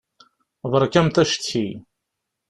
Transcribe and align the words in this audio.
Beṛkamt 0.71 1.21
acetki. 1.21 1.67